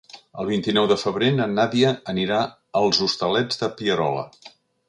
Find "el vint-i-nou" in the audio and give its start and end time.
0.43-0.87